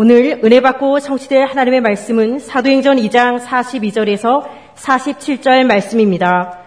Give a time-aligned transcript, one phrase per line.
[0.00, 6.60] 오늘 은혜 받고 성취될 하나님의 말씀은 사도행전 2장 42절에서 47절 말씀입니다.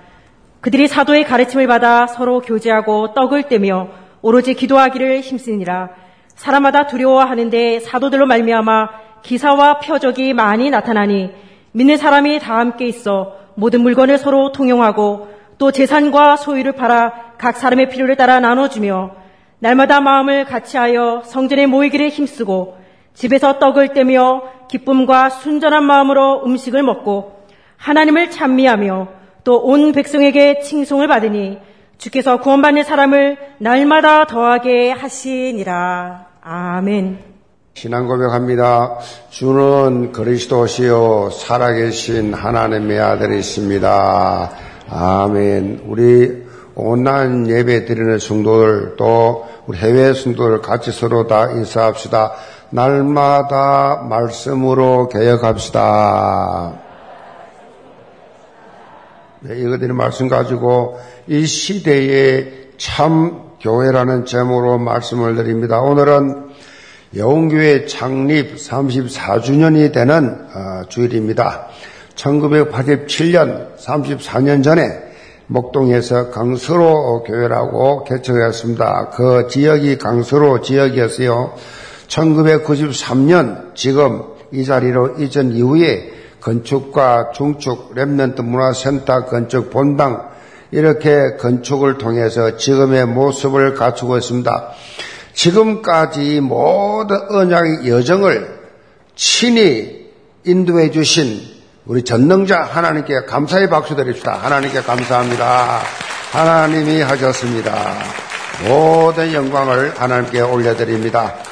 [0.59, 3.87] 그들이 사도의 가르침을 받아 서로 교제하고 떡을 떼며
[4.21, 5.91] 오로지 기도하기를 힘쓰니라.
[6.35, 8.89] 사람마다 두려워하는데 사도들로 말미암아
[9.21, 11.31] 기사와 표적이 많이 나타나니
[11.71, 17.91] 믿는 사람이 다 함께 있어 모든 물건을 서로 통용하고 또 재산과 소유를 팔아 각 사람의
[17.91, 19.11] 필요를 따라 나눠주며
[19.59, 22.80] 날마다 마음을 같이하여 성전에 모이기를 힘쓰고
[23.13, 27.41] 집에서 떡을 떼며 기쁨과 순전한 마음으로 음식을 먹고
[27.77, 29.07] 하나님을 찬미하며
[29.43, 31.57] 또 온 백성에게 칭송을 받으니
[31.97, 36.27] 주께서 구원받는 사람을 날마다 더하게 하시니라.
[36.41, 37.19] 아멘.
[37.73, 38.97] 신앙 고백합니다.
[39.29, 44.51] 주는 그리스도시요 살아계신 하나님의 아들이십니다.
[44.89, 45.83] 아멘.
[45.85, 46.43] 우리
[46.75, 52.33] 온라인 예배 드리는 성도들 또 우리 해외 성도들 같이 서로 다 인사합시다.
[52.71, 56.73] 날마다 말씀으로 개혁합시다.
[59.41, 65.81] 네, 이것들이 말씀 가지고 이 시대의 참 교회라는 제목으로 말씀을 드립니다.
[65.81, 66.49] 오늘은
[67.15, 71.67] 영교회 창립 34주년이 되는 어, 주일입니다.
[72.15, 75.11] 1987년 34년 전에
[75.47, 79.09] 목동에서 강서로 교회라고 개척했습니다.
[79.09, 81.53] 그 지역이 강서로 지역이었어요.
[82.11, 90.29] 1993년 지금 이 자리로 이전 이후에 건축과 중축, 랩런트 문화센터 건축 본당
[90.71, 94.69] 이렇게 건축을 통해서 지금의 모습을 갖추고 있습니다.
[95.33, 98.59] 지금까지 모든 언약의 여정을
[99.15, 100.09] 친히
[100.45, 101.41] 인도해 주신
[101.85, 104.33] 우리 전능자 하나님께 감사의 박수 드립시다.
[104.33, 105.81] 하나님께 감사합니다.
[106.31, 107.93] 하나님이 하셨습니다.
[108.67, 111.50] 모든 영광을 하나님께 올려드립니다.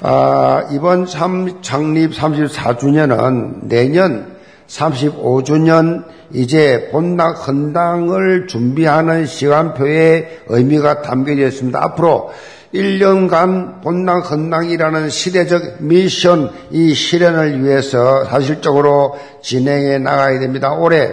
[0.00, 4.34] 아, 이번 참, 창립 34주년은 내년
[4.66, 11.82] 35주년 이제 본당 헌당을 준비하는 시간표에 의미가 담겨져 있습니다.
[11.82, 12.32] 앞으로
[12.74, 20.72] 1년간 본당 헌당이라는 시대적 미션 이 실현을 위해서 사실적으로 진행해 나가야 됩니다.
[20.72, 21.12] 올해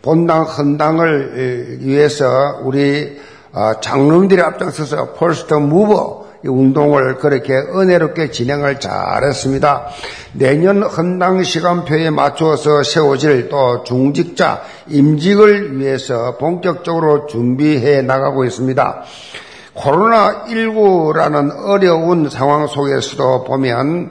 [0.00, 3.20] 본당 헌당을 위해서 우리
[3.52, 9.86] 아, 장로님들이 앞장서서 폴스터 무버 운동을 그렇게 은혜롭게 진행을 잘했습니다.
[10.32, 19.04] 내년 헌당 시간표에 맞추어서 세워질 또 중직자 임직을 위해서 본격적으로 준비해 나가고 있습니다.
[19.74, 24.10] 코로나19라는 어려운 상황 속에서도 보면,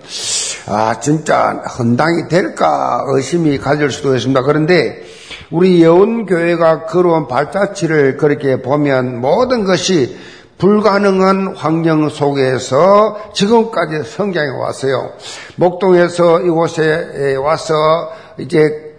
[0.67, 4.41] 아, 진짜 헌당이 될까 의심이 가질 수도 있습니다.
[4.41, 5.03] 그런데
[5.51, 10.17] 우리 여운교회가 걸어온 발자취를 그렇게 보면 모든 것이
[10.57, 15.11] 불가능한 환경 속에서 지금까지 성장해 왔어요.
[15.55, 18.91] 목동에서 이곳에 와서 이제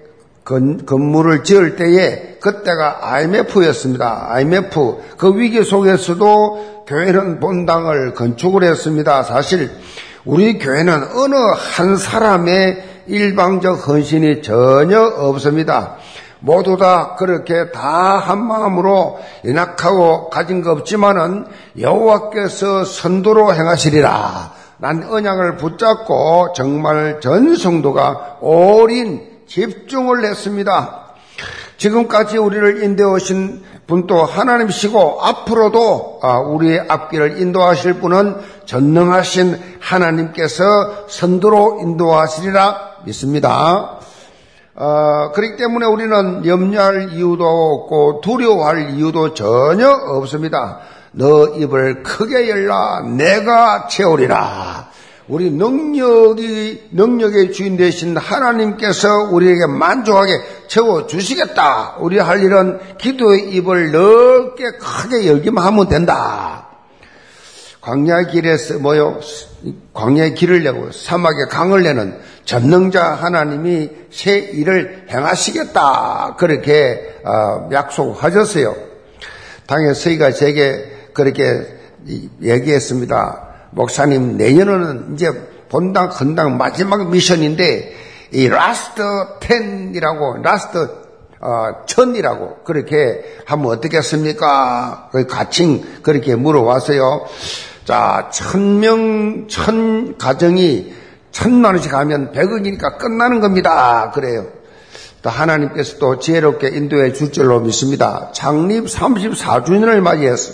[0.45, 4.27] 건, 건물을 지을 때에 그때가 IMF였습니다.
[4.31, 9.23] IMF 그 위기 속에서도 교회는 본당을 건축을 했습니다.
[9.23, 9.71] 사실
[10.25, 11.35] 우리 교회는 어느
[11.77, 15.97] 한 사람의 일방적 헌신이 전혀 없습니다.
[16.43, 21.47] 모두 다 그렇게 다 한 마음으로 연약하고 가진 거 없지만은
[21.79, 24.53] 여호와께서 선도로 행하시리라.
[24.79, 31.01] 난 언약을 붙잡고 정말 전 성도가 올인 집중을 했습니다.
[31.77, 38.37] 지금까지 우리를 인도해 오신 분도 하나님이시고 앞으로도 아, 우리의 앞길을 인도하실 분은
[38.67, 40.65] 전능하신 하나님께서
[41.09, 43.99] 선두로 인도하시리라 믿습니다.
[44.75, 50.81] 어, 그렇기 때문에 우리는 염려할 이유도 없고 두려워할 이유도 전혀 없습니다.
[51.13, 54.91] 너 입을 크게 열라 내가 채우리라.
[55.29, 61.97] 우리 능력이 능력의 주인 되신 하나님께서 우리에게 만족하게 채워 주시겠다.
[62.01, 66.67] 우리 할 일은 기도의 입을 넓게 크게 열기만 하면 된다.
[67.83, 69.21] 광야 길에서 뭐요?
[69.93, 76.37] 광야의 길을 내고 사막에 강을 내는 전능자 하나님이 새 일을 행하시겠다.
[76.39, 78.75] 그렇게 어, 약속하셨어요.
[79.67, 81.67] 당회 서기가 제게 그렇게
[82.43, 83.49] 얘기했습니다.
[83.71, 85.31] 목사님 내년은 이제
[85.69, 87.95] 본당 헌당 마지막 미션인데
[88.33, 89.03] 이 last
[89.41, 91.03] ten이라고 last
[91.41, 95.09] 어, 천이라고 그렇게 하면 어떻겠습니까?
[95.11, 97.27] 그 가칭 그렇게 물어왔어요.
[97.85, 101.02] 자, 천 명, 천 가정이
[101.33, 104.13] 천만 원씩 하면 백억이니까 끝나는 겁니다.
[104.15, 104.47] 그래요.
[105.23, 108.31] 또 하나님께서 또 지혜롭게 인도해 줄 줄로 믿습니다.
[108.33, 110.53] 창립 34주년을 맞이해서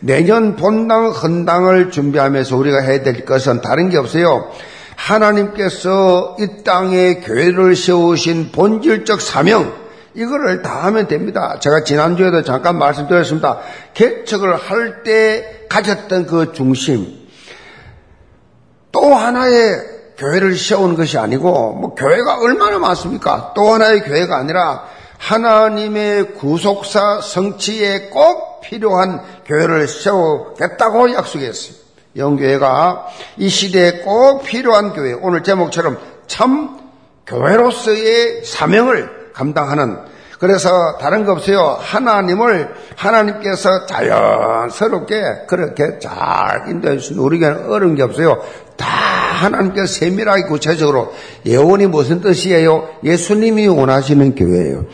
[0.00, 4.50] 내년 본당 헌당을 준비하면서 우리가 해야 될 것은 다른 게 없어요.
[4.94, 9.74] 하나님께서 이 땅에 교회를 세우신 본질적 사명,
[10.14, 11.58] 이거를 다 하면 됩니다.
[11.60, 13.58] 제가 지난주에도 잠깐 말씀드렸습니다.
[13.92, 17.06] 개척을 할 때 가졌던 그 중심,
[18.92, 23.52] 또 하나의 교회를 세우는 것이 아니고, 뭐, 교회가 얼마나 많습니까?
[23.54, 24.84] 또 하나의 교회가 아니라,
[25.18, 31.76] 하나님의 구속사 성취에 꼭 필요한 교회를 세우겠다고 약속했어요.
[32.16, 36.78] 영교회가 이 시대에 꼭 필요한 교회, 오늘 제목처럼 참
[37.26, 39.98] 교회로서의 사명을 감당하는
[40.38, 41.78] 그래서 다른 거 없어요.
[41.80, 48.42] 하나님을 하나님께서 자연스럽게 그렇게 잘 인도해 주시는 우리에게는 어려운 게 없어요.
[48.76, 51.12] 다 하나님께서 세밀하게 구체적으로
[51.46, 52.88] 예원이 무슨 뜻이에요?
[53.02, 54.84] 예수님이 원하시는 교회예요.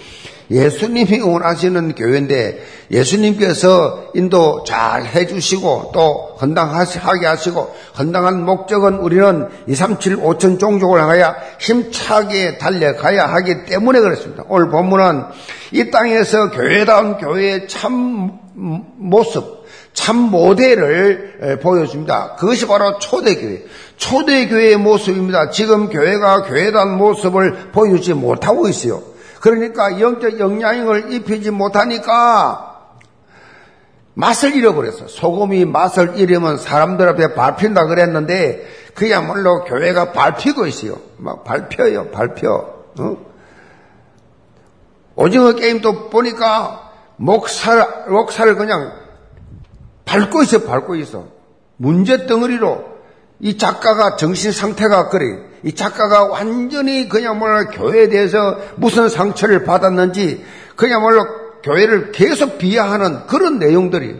[0.53, 9.99] 예수님이 원하시는 교회인데 예수님께서 인도 잘 해주시고 또 헌당하게 하시고 헌당한 목적은 우리는 2, 3,
[9.99, 14.45] 7, 5천 종족을 향하여 힘차게 달려가야 하기 때문에 그렇습니다.
[14.49, 15.25] 오늘 본문은
[15.73, 19.65] 이 땅에서 교회다운 교회의 참 모습,
[19.95, 22.37] 참 모델을 보여줍니다.
[22.37, 23.65] 그것이 바로 초대교회.
[23.97, 25.51] 초대교회의 모습입니다.
[25.51, 29.12] 지금 교회가 교회다운 모습을 보여주지 못하고 있어요.
[29.43, 32.93] 그러니까 영적 영향력을 입히지 못하니까
[34.15, 35.09] 맛을 잃어버렸어.
[35.09, 40.95] 소금이 맛을 잃으면 사람들 앞에 밟힌다 그랬는데 그야말로 교회가 밟히고 있어요.
[41.17, 42.51] 막 밟혀요, 밟혀.
[43.01, 43.17] 어?
[45.17, 48.93] 오징어 게임도 보니까 목살, 목살을 그냥
[50.05, 51.25] 밟고 있어, 밟고 있어.
[51.79, 52.85] 문제 덩어리로
[53.41, 55.52] 이 작가가 정신 상태가 그래.
[55.63, 60.45] 이 작가가 완전히 그냥말로 교회에 대해서 무슨 상처를 받았는지
[60.77, 61.25] 그냥말로
[61.63, 64.17] 교회를 계속 비하하는 그런 내용들이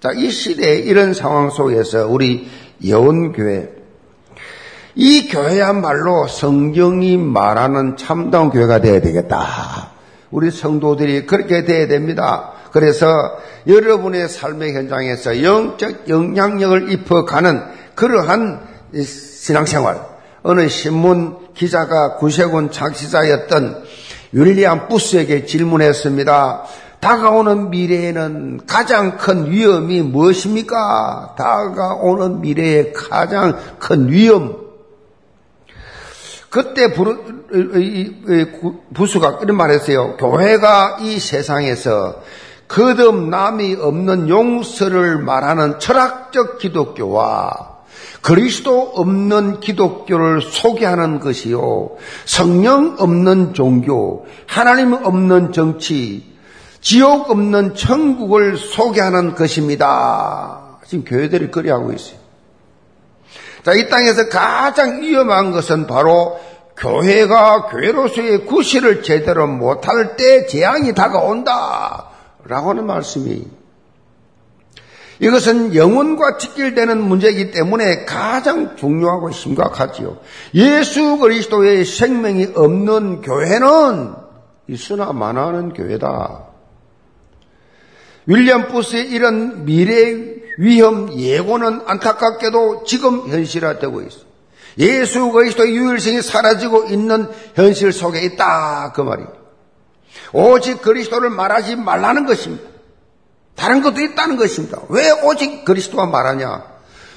[0.00, 2.48] 자, 이 시대에 이런 상황 속에서 우리
[2.86, 3.70] 여원교회
[4.96, 9.90] 이 교회야말로 성경이 말하는 참다운 교회가 되어야 되겠다.
[10.30, 12.52] 우리 성도들이 그렇게 되어야 됩니다.
[12.70, 13.06] 그래서
[13.66, 17.62] 여러분의 삶의 현장에서 영적 영향력을 입어가는
[17.94, 18.60] 그러한
[19.02, 20.00] 신앙생활,
[20.44, 23.82] 어느 신문 기자가 구세군 창시자였던
[24.32, 26.64] 윌리엄 부스에게 질문했습니다.
[27.00, 31.34] 다가오는 미래에는 가장 큰 위험이 무엇입니까?
[31.38, 34.64] 다가오는 미래의 가장 큰 위험.
[36.50, 36.92] 그때
[38.92, 40.18] 부수가 이런 말했어요.
[40.18, 42.22] 교회가 이 세상에서
[42.68, 47.73] 거듭남이 없는 용서를 말하는 철학적 기독교와
[48.22, 51.90] 그리스도 없는 기독교를 소개하는 것이요.
[52.24, 56.24] 성령 없는 종교, 하나님 없는 정치,
[56.80, 60.78] 지옥 없는 천국을 소개하는 것입니다.
[60.86, 62.18] 지금 교회들이 그리하고 있어요.
[63.64, 66.38] 자, 이 땅에서 가장 위험한 것은 바로
[66.76, 72.08] 교회가 교회로서의 구실을 제대로 못할 때 재앙이 다가온다.
[72.46, 73.46] 라고 하는 말씀이
[75.20, 80.18] 이것은 영혼과 직결되는 문제이기 때문에 가장 중요하고 심각하지요.
[80.54, 84.14] 예수 그리스도의 생명이 없는 교회는
[84.68, 86.46] 있으나 많아하는 교회다.
[88.26, 94.20] 윌리엄 부스의 이런 미래 위험 예고는 안타깝게도 지금 현실화되고 있어.
[94.78, 99.22] 예수 그리스도의 유일성이 사라지고 있는 현실 속에 있다 그 말이.
[100.32, 102.73] 오직 그리스도를 말하지 말라는 것입니다.
[103.56, 104.78] 다른 것도 있다는 것입니다.
[104.88, 106.74] 왜 오직 그리스도와 말하냐?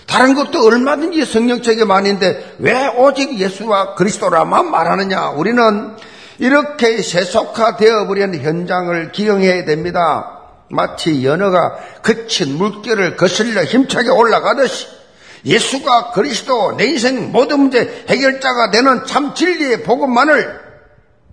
[0.07, 5.31] 다른 것도 얼마든지 성령책에 많은데 왜 오직 예수와 그리스도라만 말하느냐?
[5.31, 5.95] 우리는
[6.39, 10.33] 이렇게 세속화되어 버린 현장을 기억해야 됩니다.
[10.69, 14.87] 마치 연어가 그친 물결을 거슬려 힘차게 올라가듯이
[15.45, 20.59] 예수가 그리스도 내 인생 모든 문제 해결자가 되는 참 진리의 복음만을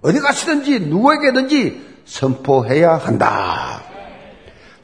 [0.02, 3.83] 어디 가시든지 누구에게든지 선포해야 한다.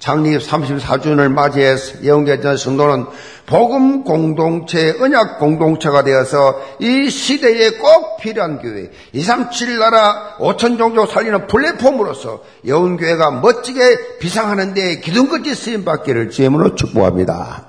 [0.00, 3.06] 창립 34주년을 맞이해서 예언계전 성도는
[3.44, 11.46] 복음 공동체, 언약 공동체가 되어서 이 시대에 꼭 필요한 교회, 237 나라 5천 종족 살리는
[11.46, 17.66] 플랫폼으로서 예언교회가 멋지게 비상하는 데 기둥끝이 쓰임받기를 주임으로 축복합니다.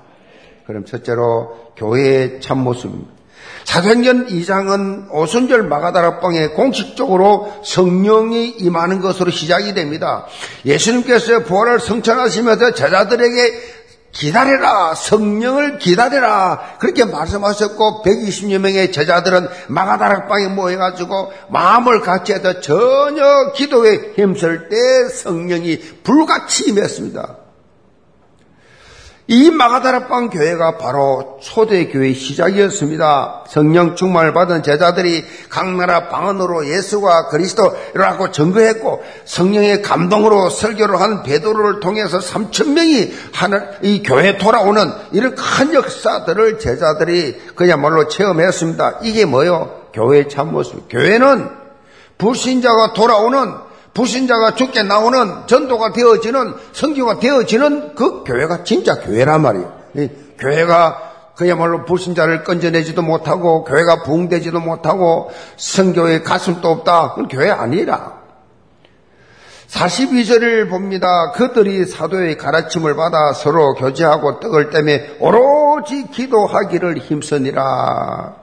[0.66, 3.21] 그럼 첫째로 교회의 참모습입니다.
[3.65, 10.25] 사도행전 2장은 오순절 마가다락방에 공식적으로 성령이 임하는 것으로 시작이 됩니다.
[10.65, 22.01] 예수님께서 부활을 성천하시면서 제자들에게 기다려라 성령을 기다려라 그렇게 말씀하셨고 120여 명의 제자들은 마가다락방에 모여가지고 마음을
[22.01, 27.41] 같이 해서 전혀 기도에 힘쓸 때 성령이 불같이 임했습니다.
[29.32, 33.46] 이 마가다라방 교회가 바로 초대교회 시작이었습니다.
[33.48, 41.80] 성령 충만을 받은 제자들이 각 나라 방언으로 예수와 그리스도라고 증거했고 성령의 감동으로 설교를 한 베드로를
[41.80, 49.00] 통해서 3천 명이 하늘 이 교회 돌아오는 이런 큰 역사들을 제자들이 그야말로 체험했습니다.
[49.04, 49.84] 이게 뭐요?
[49.94, 50.90] 교회의 참모습.
[50.90, 51.48] 교회는
[52.18, 59.82] 불신자가 돌아오는 불신자가 죽게 나오는 전도가 되어지는 성교가 되어지는 그 교회가 진짜 교회란 말이에요.
[60.40, 67.12] 교회가 그야말로 불신자를 건져내지도 못하고 교회가 부흥되지도 못하고 성교의 가슴도 없다.
[67.12, 68.22] 그건 교회 아니라.
[69.68, 71.32] 42절을 봅니다.
[71.32, 78.41] 그들이 사도의 가르침을 받아 서로 교제하고 떡을 떼매 오로지 기도하기를 힘쓰니라.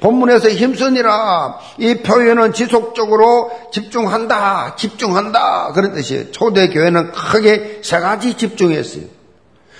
[0.00, 6.30] 본문에서 힘쓰니라 이 표현은 지속적으로 집중한다, 집중한다 그런 뜻이에요.
[6.32, 9.04] 초대 교회는 크게 세 가지 집중했어요.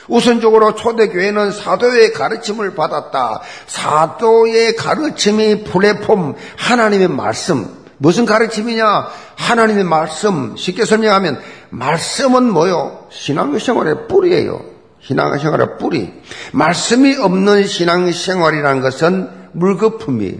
[0.08, 3.40] 우선적으로 초대 교회는 사도의 가르침을 받았다.
[3.66, 7.80] 사도의 가르침이 플랫폼, 하나님의 말씀.
[7.98, 9.08] 무슨 가르침이냐?
[9.36, 10.56] 하나님의 말씀.
[10.56, 11.40] 쉽게 설명하면,
[11.70, 13.06] 말씀은 뭐요?
[13.10, 14.60] 신앙생활의 뿌리예요.
[15.02, 16.12] 신앙생활의 뿌리.
[16.52, 20.38] 말씀이 없는 신앙생활이라는 것은 물거품이에요.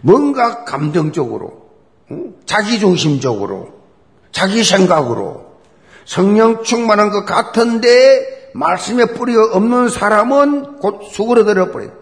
[0.00, 1.68] 뭔가 감정적으로,
[2.46, 3.72] 자기중심적으로,
[4.32, 5.54] 자기 생각으로
[6.04, 11.92] 성령 충만한 것 같은데 말씀에 뿌리가 없는 사람은 곧 수그러들어 버려요.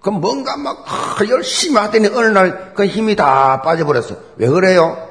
[0.00, 0.84] 그럼 뭔가 막
[1.28, 4.16] 열심히 하더니 어느 날 그 힘이 다 빠져버렸어.
[4.36, 5.08] 왜 그래요?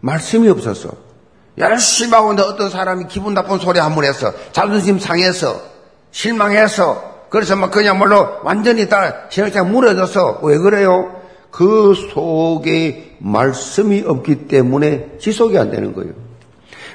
[0.00, 0.90] 말씀이 없었어.
[1.58, 4.32] 열심히 하고 있는데 어떤 사람이 기분 나쁜 소리 한번 했어.
[4.52, 5.60] 자존심 상해서,
[6.10, 11.12] 실망해서, 그래서 막 그냥말로 완전히 다 신앙생활 무너져서 왜 그래요?
[11.50, 16.12] 그 속에 말씀이 없기 때문에 지속이 안 되는 거예요.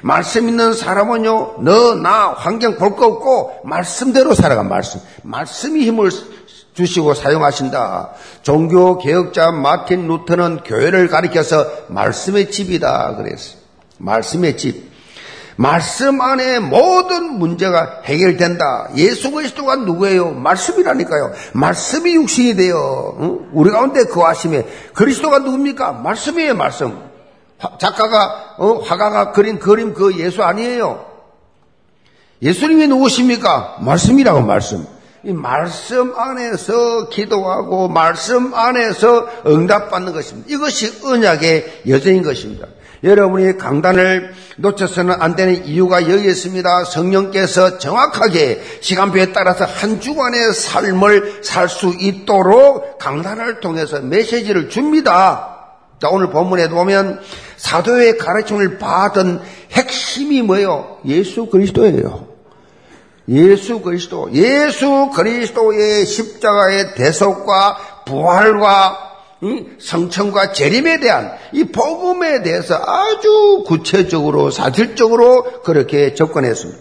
[0.02, 5.00] 말씀 있는 사람은요, 너, 나, 환경 볼 거 없고, 말씀대로 살아가, 말씀.
[5.22, 6.10] 말씀이 힘을
[6.74, 8.10] 주시고 사용하신다.
[8.42, 13.16] 종교 개혁자 마틴 루터는 교회를 가리켜서 말씀의 집이다.
[13.16, 13.58] 그랬어요.
[13.98, 14.90] 말씀의 집.
[15.56, 18.88] 말씀 안에 모든 문제가 해결된다.
[18.96, 20.32] 예수 그리스도가 누구예요?
[20.32, 21.32] 말씀이라니까요.
[21.52, 23.48] 말씀이 육신이 되어 응?
[23.52, 25.92] 우리 가운데 거하심에 그리스도가 누굽니까?
[25.92, 26.98] 말씀이에요, 말씀.
[27.78, 31.06] 작가가 어, 화가가 그린 그림 그 예수 아니에요.
[32.42, 33.76] 예수님이 누구십니까?
[33.80, 34.86] 말씀이라고 말씀.
[35.24, 40.48] 이 말씀 안에서 기도하고 말씀 안에서 응답받는 것입니다.
[40.50, 42.66] 이것이 언약의 여정인 것입니다.
[43.04, 46.84] 여러분이 강단을 놓쳐서는 안 되는 이유가 여기 있습니다.
[46.84, 55.48] 성령께서 정확하게 시간표에 따라서 한 주간의 삶을 살 수 있도록 강단을 통해서 메시지를 줍니다.
[56.00, 57.20] 자, 오늘 본문에 보면
[57.56, 59.40] 사도의 가르침을 받은
[59.72, 60.98] 핵심이 뭐예요?
[61.06, 62.28] 예수 그리스도예요.
[63.28, 64.30] 예수 그리스도.
[64.32, 69.11] 예수 그리스도의 십자가의 대속과 부활과
[69.78, 76.80] 성천과 재림에 대한 이 복음에 대해서 아주 구체적으로 사실적으로 그렇게 접근했습니다.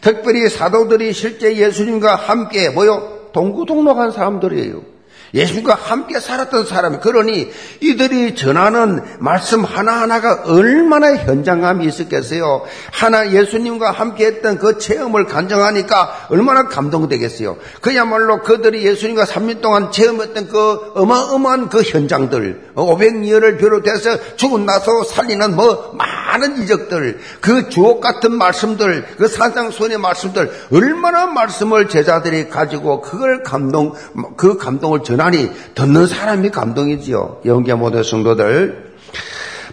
[0.00, 3.30] 특별히 사도들이 실제 예수님과 함께 뭐요?
[3.32, 4.97] 동구동락한 사람들이에요.
[5.34, 12.62] 예수님과 함께 살았던 사람이 그러니 이들이 전하는 말씀 하나하나가 얼마나 현장감이 있었겠어요.
[12.92, 17.56] 하나 예수님과 함께 했던 그 체험을 간정하니까 얼마나 감동되겠어요.
[17.80, 25.54] 그야말로 그들이 예수님과 3년 동안 체험했던 그 어마어마한 그 현장들 500여를 비롯해서 죽은 나서 살리는
[25.54, 25.96] 뭐
[26.28, 33.92] 많은 이적들 그 주옥 같은 말씀들 그 산상수훈의 말씀들 얼마나 말씀을 제자들이 가지고 그걸 감동
[34.36, 37.40] 그 감동을 전 전하니 듣는 사람이 감동이지요.
[37.44, 38.94] 영계 모든 성도들.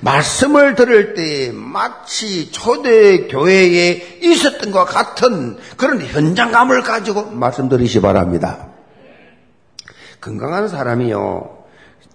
[0.01, 8.67] 말씀을 들을 때 마치 초대 교회에 있었던 것 같은 그런 현장감을 가지고 말씀 들으시 바랍니다.
[10.19, 11.55] 건강한 사람이요.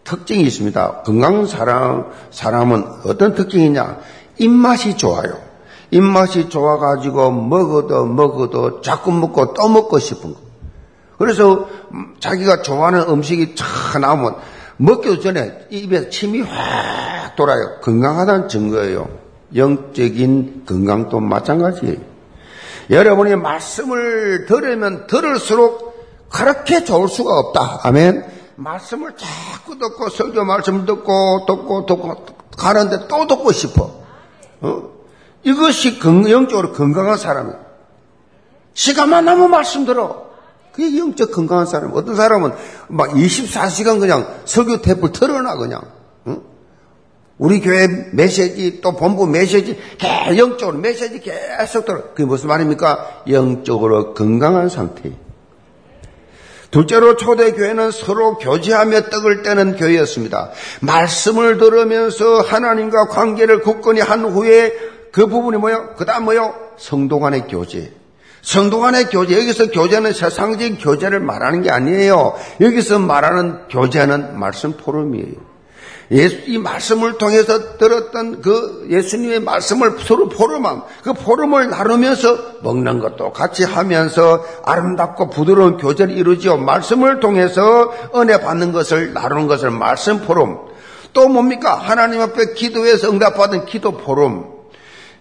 [0.03, 1.03] 특징이 있습니다.
[1.03, 3.99] 건강한 사람, 사람은 어떤 특징이냐?
[4.41, 5.39] 입맛이 좋아요.
[5.91, 10.41] 입맛이 좋아가지고 먹어도 먹어도 자꾸 먹고 또 먹고 싶은 거.
[11.19, 11.69] 그래서
[12.21, 14.37] 자기가 좋아하는 음식이 촥 나오면
[14.79, 17.81] 먹기도 전에 입에 침이 확 돌아요.
[17.83, 19.09] 건강하다는 증거예요.
[19.55, 21.99] 영적인 건강도 마찬가지예요.
[22.89, 25.91] 여러분이 말씀을 들으면 들을수록
[26.31, 27.81] 그렇게 좋을 수가 없다.
[27.83, 28.25] 아멘.
[28.57, 32.25] 말씀을 자꾸 듣고 설교 말씀 듣고 듣고 듣고
[32.57, 34.00] 가는데 또 듣고 싶어.
[34.61, 34.91] 어?
[35.43, 37.59] 이것이 영적으로 건강한 사람이에요.
[38.75, 40.31] 시간만 나면 말씀 들어.
[40.73, 41.93] 그게 영적 건강한 사람.
[41.95, 42.53] 어떤 사람은
[42.89, 45.83] 막 24시간 그냥 석유 탭을 틀어놔, 그냥.
[46.27, 46.43] 응?
[47.39, 52.11] 우리 교회 메시지 또 본부 메시지 계 영적으로 메시지 계속 들어.
[52.11, 53.25] 그게 무슨 말입니까?
[53.29, 55.11] 영적으로 건강한 상태.
[56.71, 60.51] 둘째로 초대교회는 서로 교제하며 떡을 떼는 교회였습니다.
[60.81, 64.73] 말씀을 들으면서 하나님과 관계를 굳건히 한 후에
[65.13, 65.95] 그 부분이 뭐요?
[65.97, 66.55] 그 다음 뭐요?
[66.77, 67.93] 성도 간의 교제.
[68.43, 69.35] 성도 간의 교제.
[69.37, 72.35] 여기서 교제는 세상적인 교제를 말하는 게 아니에요.
[72.61, 75.50] 여기서 말하는 교제는 말씀 포럼이에요.
[76.11, 83.33] 예수, 이 말씀을 통해서 들었던 그 예수님의 말씀을 서로 포럼함, 그 포럼을 나누면서 먹는 것도
[83.33, 86.57] 같이 하면서 아름답고 부드러운 교제를 이루지요.
[86.57, 90.71] 말씀을 통해서 은혜 받는 것을 나누는 것을 말씀 포럼.
[91.13, 91.75] 또 뭡니까?
[91.75, 94.61] 하나님 앞에 기도해서 응답받은 기도 포럼.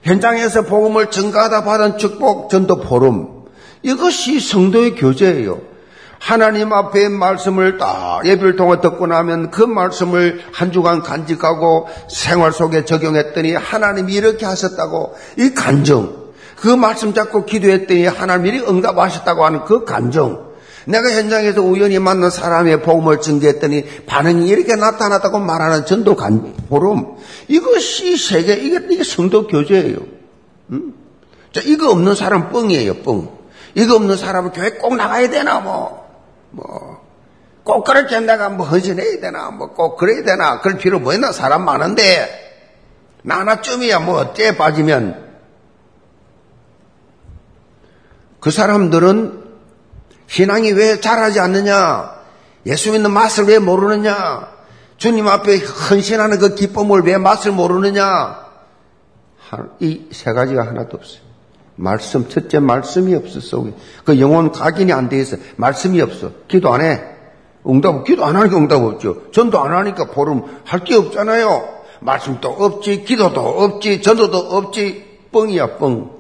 [0.02, 3.46] 현장에서 복음을 증가하다 받은 축복 전도 포럼.
[3.84, 5.69] 이것이 성도의 교제예요.
[6.20, 12.86] 하나님 앞에 말씀을 딱 예배를 통해 듣고 나면 그 말씀을 한 주간 간직하고 생활 속에
[12.86, 16.14] 적용했더니 하나님이 이렇게 하셨다고 이 간정,
[16.58, 20.50] 그 말씀 잡고 기도했더니 하나님이 응답하셨다고 하는 그 간정,
[20.86, 27.16] 내가 현장에서 우연히 만난 사람의 복음을 증거했더니 반응이 이렇게 나타났다고 말하는 전도 간, 보름.
[27.48, 29.98] 이것이 세계, 이게, 이게 성도 교제예요.
[30.72, 30.94] 음?
[31.54, 33.30] 자, 이거 없는 사람 뻥이에요, 뻥.
[33.76, 36.09] 이거 없는 사람은 교회 꼭 나가야 되나, 뭐.
[36.52, 37.08] 뭐,
[37.64, 41.64] 꼭 그렇게 내가 뭐 헌신해야 되나, 뭐 꼭 그래야 되나, 그럴 필요 뭐 있나, 사람
[41.66, 42.48] 많은데,
[43.22, 45.30] 나 하나쯤이야 뭐 어째 빠지면,
[48.40, 49.44] 그 사람들은
[50.28, 52.18] 신앙이 왜 잘하지 않느냐,
[52.66, 54.48] 예수 믿는 맛을 왜 모르느냐,
[54.98, 58.48] 주님 앞에 헌신하는 그 기쁨을 왜 맛을 모르느냐,
[59.80, 61.29] 이 세 가지가 하나도 없어요.
[61.80, 63.74] 말씀, 첫째 말씀이 없어, 속에.
[64.04, 65.38] 그 영혼 각인이 안 돼 있어.
[65.56, 66.32] 말씀이 없어.
[66.48, 67.02] 기도 안 해.
[67.68, 69.32] 응답, 기도 안 하니까 응답 없죠.
[69.32, 71.80] 전도 안 하니까 보름 할 게 없잖아요.
[72.02, 76.12] 말씀도 없지, 기도도 없지, 전도도 없지, 뻥이야, 뻥.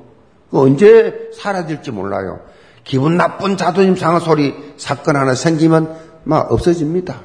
[0.51, 2.39] 그 언제 사라질지 몰라요.
[2.83, 7.21] 기분 나쁜 자존심 상한 소리, 사건 하나 생기면 막 없어집니다.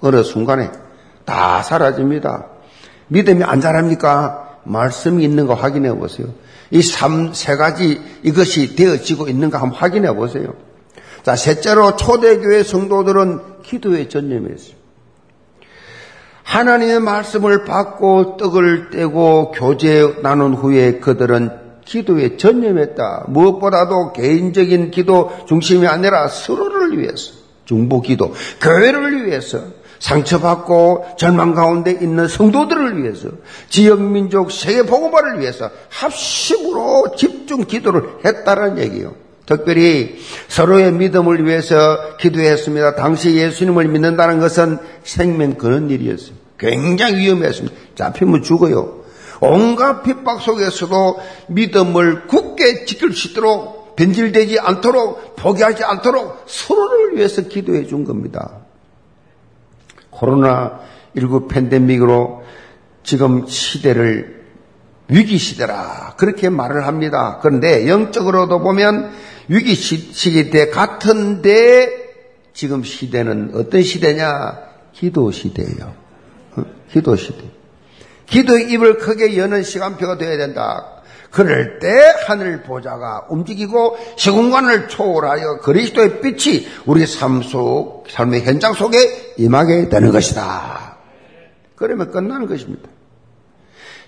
[0.00, 0.70] 어느 순간에
[1.24, 2.46] 다 사라집니다.
[3.08, 4.49] 믿음이 안 자랍니까?
[4.64, 6.28] 말씀이 있는 거 확인해 보세요.
[6.70, 10.54] 이 삼, 세 가지 이것이 되어지고 있는가 한번 확인해 보세요.
[11.22, 14.80] 자, 셋째로 초대교회 성도들은 기도에 전념했어요.
[16.44, 21.50] 하나님의 말씀을 받고 떡을 떼고 교제 나눈 후에 그들은
[21.84, 23.26] 기도에 전념했다.
[23.28, 27.32] 무엇보다도 개인적인 기도 중심이 아니라 서로를 위해서,
[27.64, 29.60] 중보 기도, 교회를 위해서,
[30.00, 33.28] 상처받고 절망 가운데 있는 성도들을 위해서
[33.68, 39.14] 지역 민족 세계 복음화를 위해서 합심으로 집중 기도를 했다는 얘기예요.
[39.46, 42.94] 특별히 서로의 믿음을 위해서 기도했습니다.
[42.94, 46.34] 당시 예수님을 믿는다는 것은 생명 그런 일이었어요.
[46.58, 47.76] 굉장히 위험했습니다.
[47.94, 49.00] 잡히면 죽어요.
[49.40, 57.86] 온갖 핍박 속에서도 믿음을 굳게 지킬 수 있도록 변질되지 않도록 포기하지 않도록 서로를 위해서 기도해
[57.86, 58.59] 준 겁니다.
[60.20, 62.42] 코로나19 팬데믹으로
[63.02, 64.40] 지금 시대를
[65.08, 67.38] 위기 시대라 그렇게 말을 합니다.
[67.42, 69.10] 그런데 영적으로도 보면
[69.48, 71.90] 위기 시기 때 같은데
[72.52, 74.58] 지금 시대는 어떤 시대냐?
[74.92, 75.94] 기도 시대예요.
[76.56, 76.64] 어?
[76.92, 77.42] 기도 시대.
[78.26, 80.99] 기도의 입을 크게 여는 시간표가 되어야 된다.
[81.30, 81.88] 그럴 때
[82.26, 90.10] 하늘 보좌가 움직이고 시공간을 초월하여 그리스도의 빛이 우리 삶 속, 삶의 현장 속에 임하게 되는
[90.10, 90.96] 것이다.
[91.76, 92.88] 그러면 끝나는 것입니다.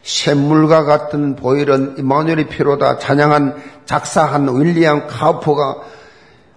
[0.02, 3.54] 샘물과 같은 보일은 이마누엘이 필요다 찬양한
[3.87, 5.76] 작사한 윌리엄 카우퍼가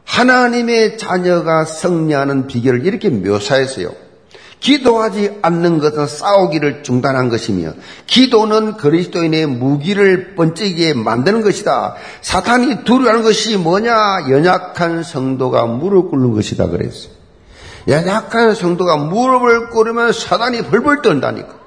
[0.04, 4.05] 하나님의 자녀가 승리하는 비결을 이렇게 묘사했어요.
[4.60, 7.74] 기도하지 않는 것은 싸우기를 중단한 것이며
[8.08, 11.96] 기도는 그리스도인의 무기를 번쩍이게 만드는 것이다.
[12.22, 14.30] 사탄이 두려워하는 것이 뭐냐?
[14.30, 17.13] 연약한 성도가 무릎 꿇는 것이다 그랬어요.
[17.88, 21.65] 연약한 성도가 무릎을 꿇으면 사탄이 벌벌 떤다니까.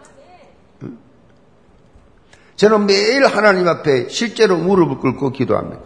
[2.57, 5.83] 저는 매일 하나님 앞에 실제로 무릎을 꿇고 기도합니다.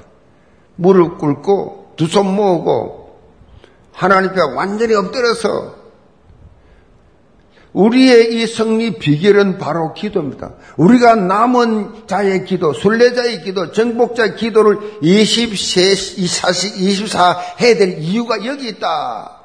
[0.77, 3.21] 무릎 꿇고 두 손 모으고
[3.93, 5.82] 하나님 앞에 완전히 엎드려서
[7.73, 10.53] 우리의 이 승리 비결은 바로 기도입니다.
[10.77, 15.81] 우리가 남은 자의 기도, 순례자의 기도, 정복자의 기도를 24,
[16.77, 19.39] 24 해야 될 이유가 여기 있다.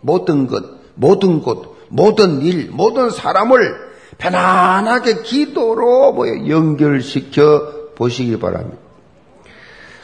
[0.00, 8.78] 모든 것, 모든 곳, 모든 일, 모든 사람을 편안하게 기도로 뭐 연결시켜 보시기 바랍니다.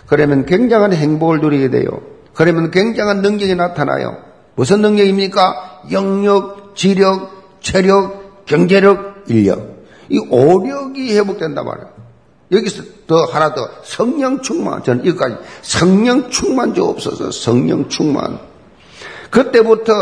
[0.07, 1.88] 그러면 굉장한 행복을 누리게 돼요.
[2.35, 4.19] 그러면 굉장한 능력이 나타나요.
[4.55, 5.83] 무슨 능력입니까?
[5.93, 9.81] 영력, 지력, 체력, 경제력, 인력.
[10.09, 11.90] 이 오력이 회복된단 말이에요.
[12.53, 14.83] 여기서 더 하나 더 성령 충만.
[14.83, 18.40] 저는 여기까지 성령 충만 좀 없어서 성령 충만.
[19.31, 19.92] 그때부터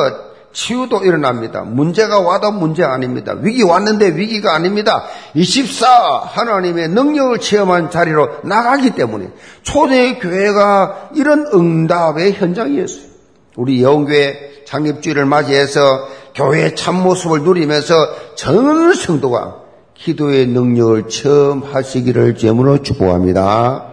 [0.52, 1.62] 치유도 일어납니다.
[1.62, 3.36] 문제가 와도 문제 아닙니다.
[3.40, 5.04] 위기 왔는데 위기가 아닙니다.
[5.34, 9.28] 24 하나님의 능력을 체험한 자리로 나가기 때문에
[9.62, 13.08] 초대 교회가 이런 응답의 현장이었어요.
[13.56, 17.94] 우리 영교회 창립주의를 맞이해서 교회의 참모습을 누리면서
[18.36, 19.56] 전 성도가
[19.94, 23.86] 기도의 능력을 처음 하시기를 제문으로 축복합니다.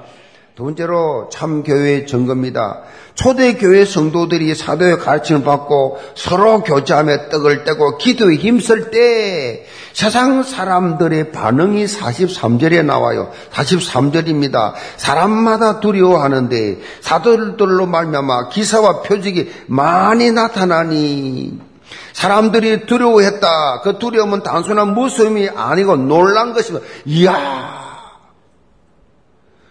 [0.53, 2.83] 두 번째로 참교회 증거입니다.
[3.15, 11.85] 초대교회 성도들이 사도의 가르침을 받고 서로 교제하며 떡을 떼고 기도에 힘쓸 때 세상 사람들의 반응이
[11.85, 13.31] 43절에 나와요.
[13.51, 14.73] 43절입니다.
[14.97, 21.74] 사람마다 두려워하는데 사도들로 말미암아 기사와 표적이 많이 나타나니
[22.15, 23.81] 사람들이 두려워했다.
[23.81, 26.87] 그 두려움은 단순한 무서움이 아니고 놀란 것입니다.
[27.03, 27.83] 이야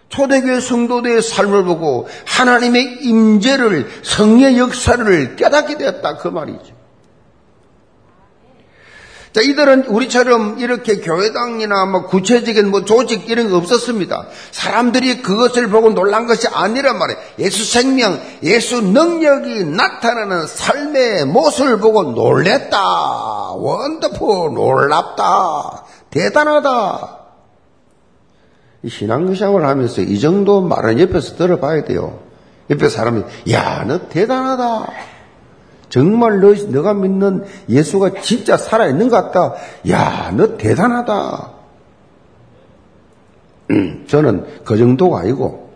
[0.09, 6.74] 초대교회 성도들의 삶을 보고 하나님의 임재를 성의 역사를 깨닫게 되었다 그 말이죠.
[9.35, 14.27] 자, 이들은 우리처럼 이렇게 교회당이나 뭐 구체적인 뭐 조직 이런 거 없었습니다.
[14.51, 17.19] 사람들이 그것을 보고 놀란 것이 아니란 말이에요.
[17.39, 22.79] 예수 생명, 예수 능력이 나타나는 삶의 모습을 보고 놀랬다.
[23.55, 25.83] 원더풀, 놀랍다.
[26.11, 27.17] 대단하다.
[28.87, 32.21] 신앙시험을 하면서 이 정도 말은 옆에서 들어봐야 돼요.
[32.69, 35.14] 옆에 사람이, 야, 너 대단하다.
[35.95, 39.55] 정말 너, 너가 믿는 예수가 진짜 살아있는 것 같다.
[39.89, 41.53] 야, 너 대단하다.
[44.05, 45.69] 저는 그 정도가 아니고,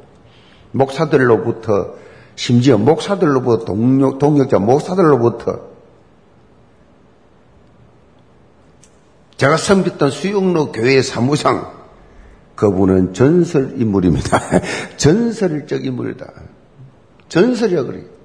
[0.74, 1.94] 목사들로부터,
[2.36, 5.62] 심지어 목사들로부터, 동력, 동력자 목사들로부터,
[9.38, 11.72] 제가 섬겼던 수영로 교회 사무상,
[12.56, 14.38] 그분은 전설 인물입니다.
[14.98, 16.30] 전설적 인물이다.
[17.30, 18.19] 전설이야 그래.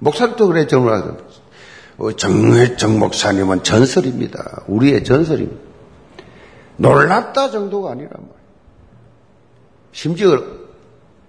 [0.00, 1.16] 목사도 그래 정말
[1.98, 4.62] 어, 정회정 목사님은 전설입니다.
[4.66, 5.60] 우리의 전설입니다.
[6.76, 8.40] 놀랐다 정도가 아니란 말이에요.
[9.92, 10.42] 심지어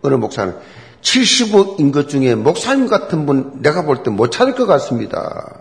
[0.02, 0.56] 어느 목사는
[1.02, 5.58] 70억 것 중에 목사님 같은 분 내가 볼 때 못 찾을 것 같습니다.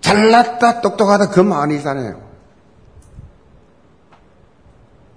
[0.00, 2.20] 잘났다 똑똑하다 그 말이잖아요.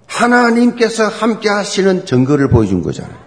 [0.06, 3.25] 하나님께서 함께 하시는 증거를 보여준 거잖아요.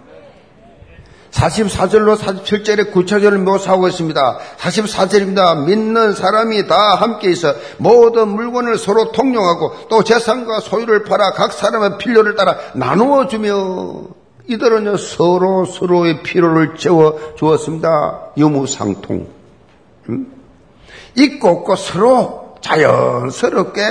[1.31, 4.39] 44절로 47절에 구체적으로 묘사하고 있습니다.
[4.57, 5.65] 44절입니다.
[5.65, 11.97] 믿는 사람이 다 함께 있어 모든 물건을 서로 통용하고 또 재산과 소유를 팔아 각 사람의
[11.97, 14.03] 필요를 따라 나누어 주며
[14.47, 18.31] 이들은요 서로 서로의 필요를 채워 주었습니다.
[18.37, 19.27] 유무상통.
[20.09, 20.33] 음?
[21.15, 23.81] 있고 없고 서로 자연스럽게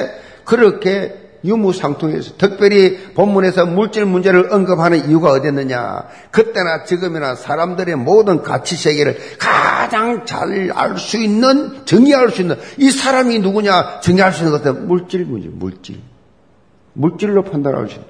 [0.45, 6.05] 그렇게 유무상통해서 특별히 본문에서 물질 문제를 언급하는 이유가 어디였느냐.
[6.31, 12.91] 그때나 지금이나 사람들의 모든 가치 세계를 가장 잘 알 수 있는 정의할 수 있는 이
[12.91, 16.01] 사람이 누구냐 정의할 수 있는 것은 물질 문제 물질.
[16.95, 18.07] 물질로 판단할 수 있는.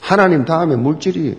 [0.00, 1.36] 하나님 다음에 물질이.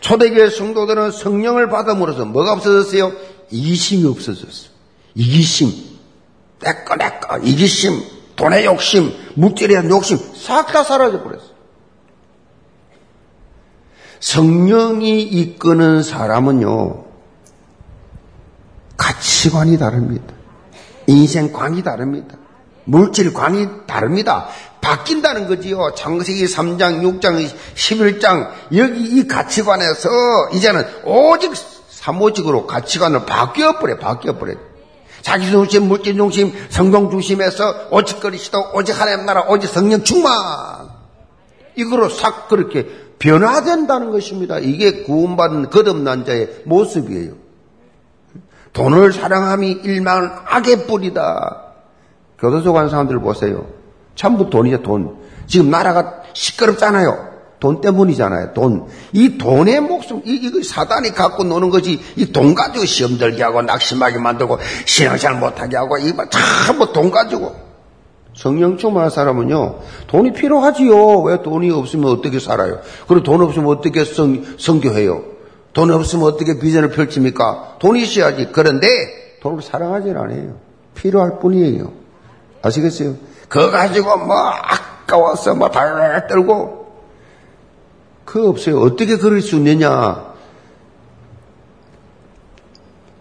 [0.00, 3.12] 초대교회 성도들은 성령을 받음으로써 뭐가 없어졌어요?
[3.50, 4.68] 이심이 없어졌어
[5.14, 5.70] 이기심.
[6.60, 11.44] 내꺼 내꺼 이기심 돈의 욕심 물질에 대한 욕심 싹 다 사라져 버렸어.
[14.18, 17.04] 성령이 이끄는 사람은요
[18.96, 20.34] 가치관이 다릅니다.
[21.06, 22.36] 인생관이 다릅니다.
[22.84, 24.48] 물질관이 다릅니다.
[24.80, 25.94] 바뀐다는 거지요.
[25.94, 30.08] 창세기 3장, 6장, 11장 여기 이 가치관에서
[30.54, 31.52] 이제는 오직
[31.90, 34.69] 사모직으로 가치관을 바뀌어버려 바뀌어버려.
[35.22, 40.32] 자기 중심, 물질 중심, 성공 중심에서 오직거리시도 오직 하나님 나라, 오직 성령 충만.
[41.76, 44.58] 이거로 싹 그렇게 변화된다는 것입니다.
[44.58, 47.32] 이게 구원받은 거듭난 자의 모습이에요.
[48.72, 51.64] 돈을 사랑함이 일만 악의 뿌리다.
[52.38, 53.66] 교도소 간 사람들 보세요.
[54.14, 55.18] 전부 돈이죠, 돈.
[55.46, 57.29] 지금 나라가 시끄럽잖아요.
[57.60, 58.54] 돈 때문이잖아요.
[58.54, 58.86] 돈.
[59.12, 62.00] 이 돈의 목숨, 이, 이거 사단이 갖고 노는 거지.
[62.16, 66.24] 이 돈 가지고 시험 들게 하고 낙심하게 만들고 신앙생활 못하게 하고 이거
[66.66, 67.54] 전부 돈 가지고.
[68.34, 71.20] 성령 충만한 사람은요, 돈이 필요하지요.
[71.22, 72.78] 왜 돈이 없으면 어떻게 살아요?
[73.06, 75.22] 그리고 돈 없으면 어떻게 성, 성교해요?
[75.74, 77.76] 돈 없으면 어떻게 비전을 펼칩니까?
[77.80, 78.48] 돈이 있어야지.
[78.52, 78.86] 그런데
[79.42, 80.54] 돈을 사랑하진 않아요.
[80.94, 81.92] 필요할 뿐이에요.
[82.62, 83.16] 아시겠어요?
[83.48, 86.79] 그거 가지고 뭐 아까워서 뭐 발랄 떨고
[88.30, 88.80] 그거 없어요.
[88.80, 90.30] 어떻게 그럴 수 있느냐?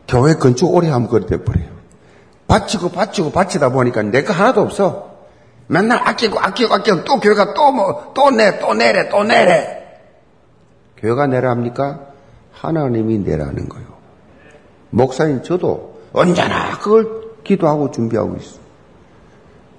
[0.08, 1.67] 교회 건축 오래 하면 그래 돼버려요.
[2.48, 5.10] 바치고 바치고 바치다 보니까 내 거 하나도 없어.
[5.65, 10.00] 맨날 아끼고 아끼고 아끼고 또 교회가 또 뭐, 또 내, 또 내래, 또 내래.
[10.98, 12.02] 교회가 내라 합니까?
[12.54, 13.88] 하나님이 내라는 거예요.
[14.91, 18.60] 목사님 저도 언제나 그걸 기도하고 준비하고 있어.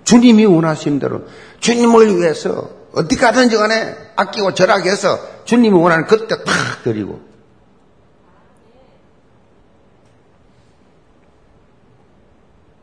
[0.05, 1.23] 주님이 원하시는 대로
[1.61, 7.21] 주님을 위해서 어디 가든지 간에 아끼고 절약해서 주님이 원하는 그때 탁 드리고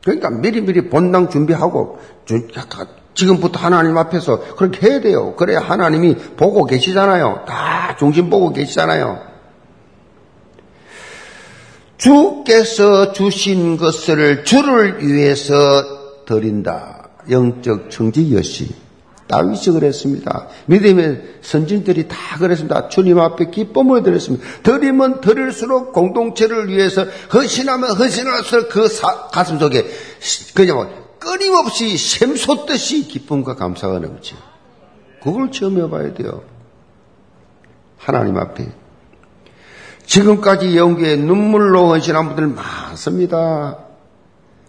[0.03, 1.99] 그러니까 미리미리 본당 준비하고
[3.13, 5.35] 지금부터 하나님 앞에서 그렇게 해야 돼요.
[5.35, 7.43] 그래야 하나님이 보고 계시잖아요.
[7.45, 9.19] 다 중심 보고 계시잖아요.
[11.97, 15.53] 주께서 주신 것을 주를 위해서
[16.25, 17.09] 드린다.
[17.29, 18.86] 영적 청지 여시.
[19.27, 20.47] 다윗이 그랬습니다.
[20.67, 22.87] 믿음의 선진들이 다 그랬습니다.
[22.89, 24.45] 주님 앞에 기쁨을 드렸습니다.
[24.63, 29.85] 드리면 드릴수록 공동체를 위해서 헌신하면 헌신할수록 그 사, 가슴 속에
[30.53, 34.35] 그냥 끊임없이 샘솟듯이 기쁨과 감사가 넘쳐.
[35.21, 36.43] 그걸 체험해 봐야 돼요.
[37.97, 38.67] 하나님 앞에.
[40.05, 43.77] 지금까지 영계에 눈물로 헌신한 분들 많습니다.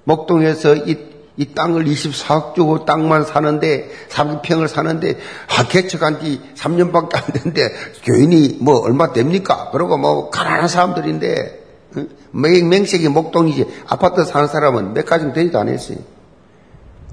[0.02, 0.96] 목동에서 이,
[1.38, 5.18] 이 땅을 24억 주고 땅만 사는데, 3평을 사는데,
[5.56, 7.70] 아, 개척한 지 3년밖에 안 됐는데,
[8.02, 9.70] 교인이 뭐 얼마 됩니까?
[9.70, 11.64] 그러고 뭐 가난한 사람들인데,
[11.96, 12.08] 응?
[12.32, 15.98] 맹색이 목동이지, 아파트 사는 사람은 몇 가지 되지도 않았어요.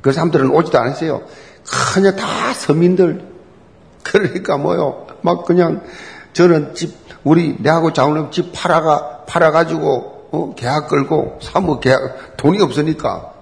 [0.01, 1.21] 그 사람들은 오지도 않았어요.
[1.93, 3.27] 그냥 다 서민들.
[4.01, 5.05] 그러니까 뭐요.
[5.21, 5.81] 막 그냥
[6.33, 13.34] 저는 집 우리 내하고 장로님 집 팔아가 팔아가지고 어, 계약 끌고 사무 계약 돈이 없으니까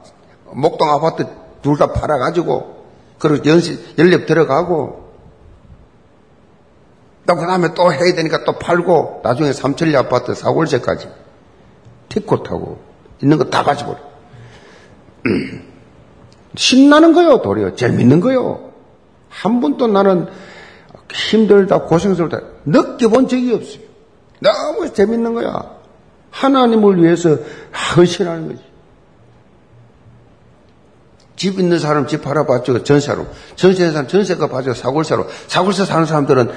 [0.55, 1.25] 목동 아파트
[1.61, 2.83] 둘 다 팔아가지고
[3.19, 5.03] 그리고 연시 연립 들어가고
[7.25, 11.07] 또 그다음에 또 해야 되니까 또 팔고 나중에 삼천리 아파트 사골세까지
[12.09, 12.79] 티코 타고
[13.21, 13.95] 있는 거 다 가지고
[16.55, 18.71] 신나는 거요 도리어 재밌는 거요
[19.29, 20.27] 한 번도 나는
[21.11, 23.83] 힘들다 고생스럽다 느껴본 적이 없어요.
[24.39, 25.77] 너무 재밌는 거야.
[26.31, 27.37] 하나님을 위해서
[27.95, 28.63] 헌신하는 거지.
[31.43, 32.83] 집 있는 사람 집 팔아봤죠.
[32.83, 33.27] 전세로.
[33.57, 34.73] 전세 사람 전세가 봐죠.
[34.73, 35.27] 사골세로.
[35.47, 36.49] 사골세 사는 사람들은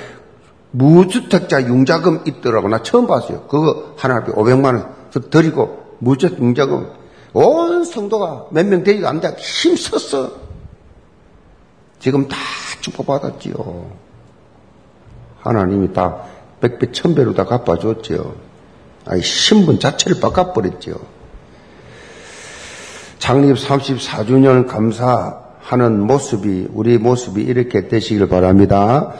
[0.70, 2.68] 무주택자 융자금 있더라고.
[2.68, 3.48] 나 처음 봤어요.
[3.48, 4.94] 그거 하나 앞에 500만 원
[5.28, 6.88] 드리고 무주택 융자금.
[7.32, 10.30] 온 성도가 몇 명 되지도 않는데 힘썼어.
[11.98, 12.36] 지금 다
[12.80, 13.90] 축복받았지요.
[15.40, 16.18] 하나님이 다
[16.60, 18.36] 백배 천배로 다 갚아줬죠.
[19.06, 21.15] 아니, 신분 자체를 바꿔버렸죠.
[23.26, 29.14] 창립 34주년 감사하는 모습이, 우리 모습이 이렇게 되시길 바랍니다.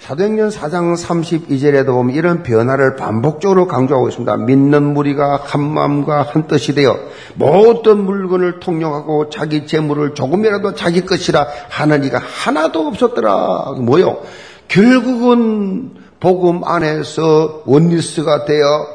[0.00, 4.36] 사도행전 4장 32절에도 보면 이런 변화를 반복적으로 강조하고 있습니다.
[4.36, 6.98] 믿는 무리가 한 마음과 한 뜻이 되어
[7.36, 13.76] 모든 물건을 통용하고 자기 재물을 조금이라도 자기 것이라 하는 이가 하나도 없었더라.
[13.80, 14.24] 뭐요?
[14.68, 18.86] 결국은 복음 안에서 원리스가 되어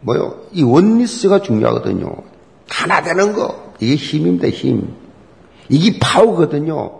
[0.00, 0.36] 뭐요?
[0.52, 2.10] 이 원리스가 중요하거든요.
[2.70, 4.48] 하나 되는 거 이게 힘입니다.
[4.48, 4.94] 힘.
[5.68, 6.92] 이게 파워거든요.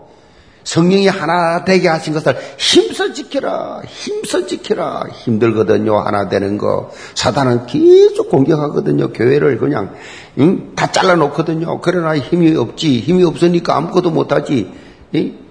[0.63, 5.03] 성령이 하나 되게 하신 것을 힘써 지켜라, 힘써 지켜라.
[5.11, 5.99] 힘들거든요.
[5.99, 6.91] 하나 되는 거.
[7.15, 9.11] 사단은 계속 공격하거든요.
[9.13, 9.95] 교회를 그냥
[10.37, 10.73] 응?
[10.75, 11.79] 다 잘라놓거든요.
[11.81, 12.99] 그러나 힘이 없지.
[12.99, 14.71] 힘이 없으니까 아무것도 못하지.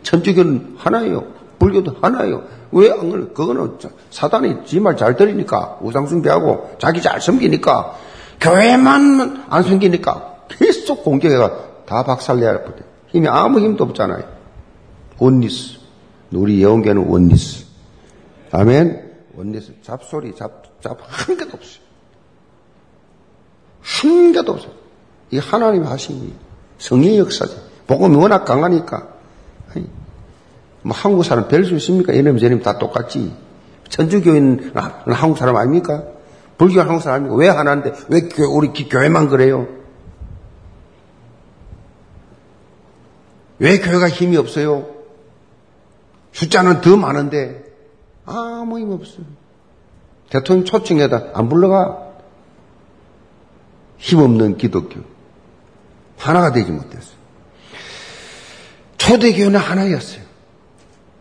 [0.04, 1.24] 천주교는 하나예요.
[1.58, 2.44] 불교도 하나예요.
[2.70, 3.24] 왜 안 그래?
[3.34, 3.78] 그거는
[4.10, 7.94] 사단이 지말 잘 들으니까 우상숭배하고 자기 잘 섬기니까
[8.40, 12.84] 교회만 안 섬기니까 계속 공격해가 다 박살내야 돼.
[13.08, 14.24] 힘이 아무 힘도 없잖아요.
[15.18, 15.78] 원리스.
[16.32, 17.64] 우리 예언계는 원리스.
[18.52, 19.08] 아멘.
[19.36, 19.72] 원리스.
[19.82, 21.82] 잡소리, 잡, 잡, 한 개도 없어요.
[23.80, 24.72] 한 개도 없어요.
[25.30, 26.32] 이 하나님 하신
[26.78, 27.54] 성의 역사죠.
[27.86, 29.08] 복음이 워낙 강하니까.
[30.82, 32.12] 뭐 한국 사람 별 수 있습니까?
[32.12, 33.34] 이놈 저놈 다 똑같지.
[33.88, 34.72] 천주교인
[35.06, 36.04] 한국 사람 아닙니까?
[36.56, 37.36] 불교 한국 사람 아닙니까?
[37.36, 39.66] 왜 하나인데 왜 우리 교회만 그래요?
[43.58, 44.86] 왜 교회가 힘이 없어요?
[46.32, 47.64] 숫자는 더 많은데
[48.24, 49.24] 아무 힘 없어요.
[50.30, 52.08] 대통령 초청에다 안 불러가
[53.96, 55.00] 힘없는 기독교
[56.16, 57.18] 하나가 되지 못했어요.
[58.98, 60.22] 초대교회는 하나였어요.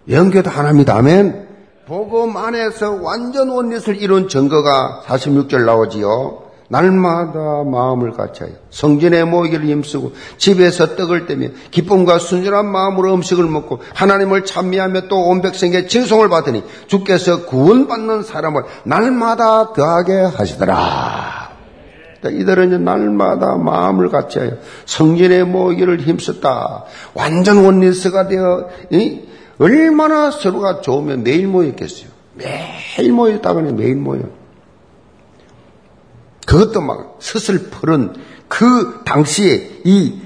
[0.09, 0.95] 영교도 하나입니다.
[0.95, 1.47] 아멘.
[1.85, 6.46] 복음 안에서 완전 원리를 이룬 증거가 46절 나오지요.
[6.69, 14.45] 날마다 마음을 같이하여 성전에 모이기를 힘쓰고 집에서 떡을 떼며 기쁨과 순전한 마음으로 음식을 먹고 하나님을
[14.45, 21.47] 찬미하며 또 온 백성의 칭송을 받으니 주께서 구원받는 사람을 날마다 더하게 하시더라.
[22.25, 26.83] 이들은 날마다 마음을 같이 요 성전에 모이기를 힘썼다.
[27.13, 29.21] 완전 원리스가 되어 이?
[29.59, 32.09] 얼마나 서로가 좋으면 매일 모였겠어요.
[32.35, 34.21] 매일 모였다가는 매일 모여.
[36.47, 38.13] 그것도 막 스슬퍼른
[38.47, 40.21] 그 당시에 이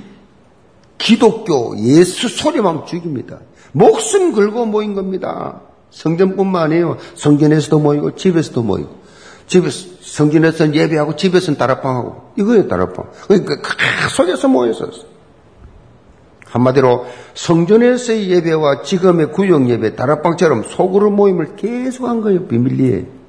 [1.00, 3.40] 기독교 예수 소리만 죽입니다.
[3.72, 5.62] 목숨 걸고 모인 겁니다.
[5.90, 6.98] 성전뿐만 아니에요.
[7.16, 9.02] 성전에서도 모이고 집에서도 모이고
[9.48, 13.10] 집에서 성전에서는 예배하고 집에서는 다락방하고 이거예요 다락방.
[13.28, 15.10] 그러니까 그 속에서 모였었어.
[16.46, 23.21] 한마디로 성전에서의 예배와 지금의 구역 예배, 다락방처럼 속으로 모임을 계속한 거예요 비밀리에.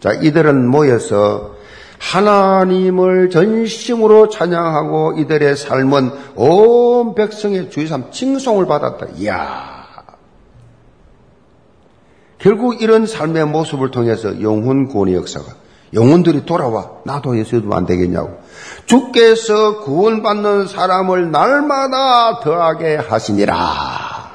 [0.00, 1.60] 자 이들은 모여서
[1.98, 9.06] 하나님을 전심으로 찬양하고 이들의 삶은 온 백성의 주의삼 칭송을 받았다.
[9.18, 9.80] 이야.
[12.38, 15.46] 결국 이런 삶의 모습을 통해서 영혼 구원의 역사가
[15.92, 18.38] 영혼들이 돌아와 나도 예수도 안 되겠냐고
[18.86, 24.30] 주께서 구원받는 사람을 날마다 더하게 하시니라.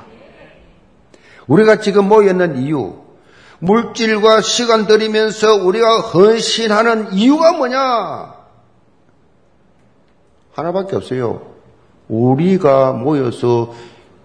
[1.47, 3.04] 우리가 지금 모였는 이유
[3.59, 8.33] 물질과 시간 들이면서 우리가 헌신하는 이유가 뭐냐?
[10.53, 11.41] 하나밖에 없어요.
[12.07, 13.73] 우리가 모여서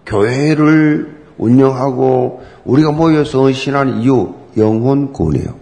[0.05, 5.55] 교회를 운영하고 우리가 모여서 헌신하는 이유, 영혼 구원이에요.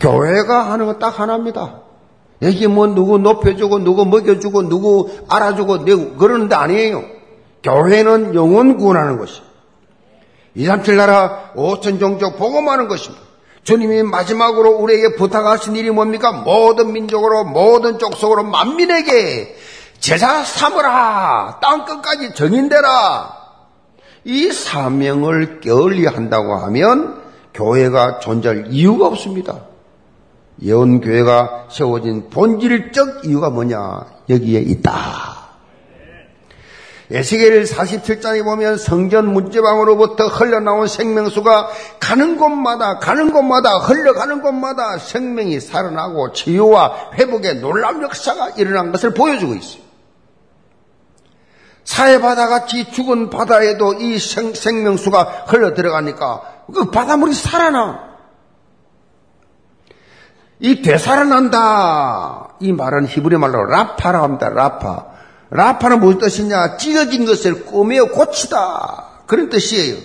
[0.00, 1.80] 교회가 하는 건 딱 하나입니다.
[2.42, 5.84] 여기 뭐 누구 높여주고 누구 먹여주고 누구 알아주고
[6.18, 7.02] 그러는 데 아니에요.
[7.62, 9.40] 교회는 영혼 구원하는 것이.
[10.56, 13.22] 2, 3, 7 나라 5천 종족 복음하는 것입니다.
[13.62, 16.32] 주님이 마지막으로 우리에게 부탁하신 일이 뭡니까?
[16.32, 19.54] 모든 민족으로 모든 족속으로 만민에게
[19.98, 23.36] 제자 삼으라 땅 끝까지 정인되라
[24.24, 29.60] 이 사명을 게을리 한다고 하면 교회가 존재할 이유가 없습니다.
[30.62, 34.06] 예언교회가 세워진 본질적 이유가 뭐냐?
[34.30, 35.45] 여기에 있다.
[37.10, 41.68] 에스겔 47장에 보면 성전 문제방으로부터 흘러나온 생명수가
[42.00, 49.54] 가는 곳마다 가는 곳마다 흘러가는 곳마다 생명이 살아나고 치유와 회복의 놀라운 역사가 일어난 것을 보여주고
[49.54, 49.86] 있어요.
[51.84, 56.42] 사해바다 같이 죽은 바다에도 이 생, 생명수가 흘러 들어가니까
[56.74, 58.06] 그 바닷물이 살아나.
[60.58, 62.56] 이 되살아난다.
[62.60, 64.48] 이 말은 히브리 말로 라파라고 합니다.
[64.48, 65.15] 라파.
[65.50, 66.76] 라파는 무슨 뜻이냐?
[66.76, 69.22] 찢어진 것을 꼬매어 고치다.
[69.26, 69.96] 그런 뜻이에요.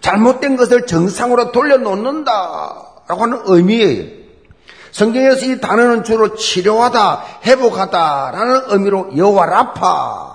[0.00, 2.32] 잘못된 것을 정상으로 돌려놓는다.
[3.08, 4.24] 라고 하는 의미예요.
[4.92, 10.34] 성경에서 이 단어는 주로 치료하다, 회복하다 라는 의미로 여호와 라파.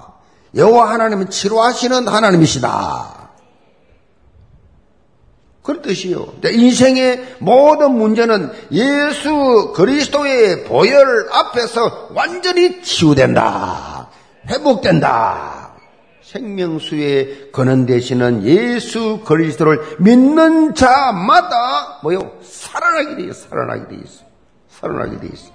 [0.55, 3.19] 여호와 하나님은 치료하시는 하나님이시다.
[5.63, 6.33] 그런 뜻이요.
[6.43, 14.09] 인생의 모든 문제는 예수 그리스도의 보혈 앞에서 완전히 치유된다.
[14.47, 15.69] 회복된다.
[16.23, 22.33] 생명수의 근원 되시는 예수 그리스도를 믿는 자마다 뭐요?
[22.43, 23.49] 살아나게 돼 있어.
[23.49, 24.23] 살아나게 돼 있어.
[24.69, 25.51] 살아나게 돼 있어.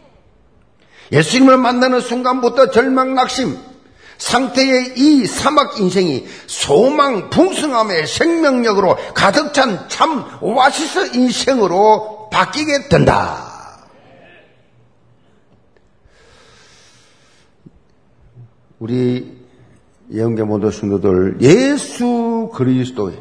[1.12, 3.56] 예수님을 만나는 순간부터 절망 낙심
[4.18, 13.53] 상태의 이 사막 인생이 소망 풍성함의 생명력으로 가득 찬참 오아시스 인생으로 바뀌게 된다.
[18.84, 19.38] 우리
[20.12, 23.16] 예언계 모든 성도들 예수 그리스도의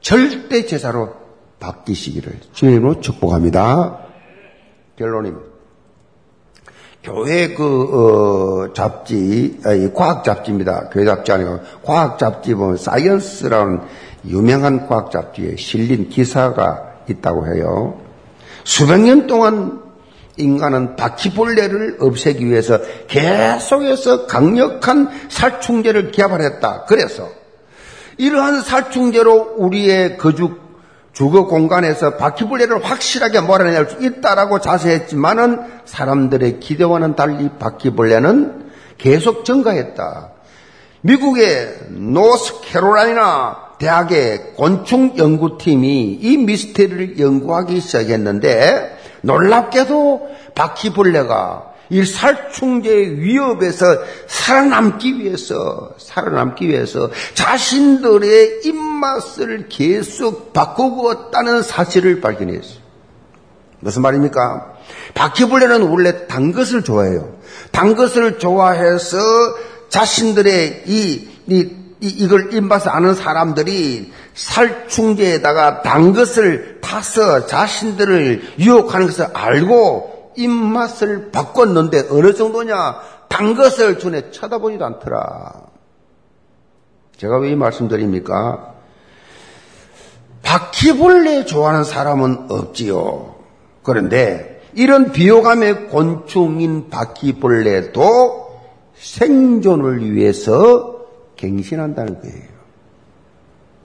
[0.00, 1.14] 절대 제사로
[1.60, 4.00] 바뀌시기를 주님으로 축복합니다.
[4.96, 5.46] 결론입니다.
[7.04, 10.88] 교회 그 어, 잡지, 아니, 과학 잡지입니다.
[10.88, 13.80] 교회 잡지 아니고 과학 잡지 보면 사이언스라는
[14.26, 18.00] 유명한 과학 잡지에 실린 기사가 있다고 해요.
[18.64, 19.85] 수백 년 동안
[20.36, 26.84] 인간은 바퀴벌레를 없애기 위해서 계속해서 강력한 살충제를 개발했다.
[26.86, 27.28] 그래서
[28.18, 30.56] 이러한 살충제로 우리의 거주
[31.12, 38.66] 주거 공간에서 바퀴벌레를 확실하게 몰아낼 수 있다라고 자세했지만은 사람들의 기대와는 달리 바퀴벌레는
[38.98, 40.30] 계속 증가했다.
[41.00, 48.95] 미국의 노스캐롤라이나 대학의 곤충 연구팀이 이 미스테리를 연구하기 시작했는데
[49.26, 53.84] 놀랍게도 바퀴벌레가 이 살충제의 위협에서
[54.26, 62.86] 살아남기 위해서, 살아남기 위해서 자신들의 입맛을 계속 바꾸었다는 사실을 발견했어요.
[63.80, 64.74] 무슨 말입니까?
[65.14, 67.36] 바퀴벌레는 원래 단 것을 좋아해요.
[67.70, 69.18] 단 것을 좋아해서
[69.88, 71.70] 자신들의 이, 이,
[72.00, 82.08] 이 이걸 입맛을 아는 사람들이 살충제에다가 단 것을 타서 자신들을 유혹하는 것을 알고 입맛을 바꿨는데
[82.10, 83.00] 어느 정도냐?
[83.28, 85.52] 단 것을 주네 쳐다보지도 않더라.
[87.16, 88.74] 제가 왜 이 말씀드립니까?
[90.42, 93.34] 바퀴벌레 좋아하는 사람은 없지요.
[93.82, 98.46] 그런데 이런 비호감의 곤충인 바퀴벌레도
[98.94, 100.95] 생존을 위해서
[101.36, 102.56] 갱신한다는 거예요.